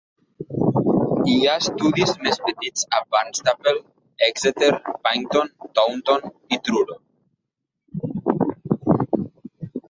[1.33, 3.73] Hi ha estudis més petits a Barnstaple,
[4.29, 4.71] Exeter,
[5.05, 6.27] Paignton, Taunton
[6.57, 6.99] i Truro.